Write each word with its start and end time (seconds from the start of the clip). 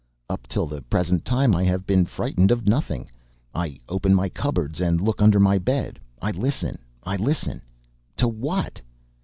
Up 0.27 0.47
till 0.47 0.65
the 0.65 0.81
present 0.81 1.25
time 1.25 1.53
I 1.53 1.63
have 1.65 1.85
been 1.85 2.05
frightened 2.07 2.49
of 2.49 2.65
nothing 2.65 3.07
I 3.53 3.79
open 3.87 4.15
my 4.15 4.29
cupboards, 4.29 4.81
and 4.81 4.99
look 4.99 5.21
under 5.21 5.39
my 5.39 5.59
bed; 5.59 5.99
I 6.19 6.31
listen 6.31 6.79
I 7.03 7.17
listen 7.17 7.61
to 8.17 8.27
what? 8.27 8.81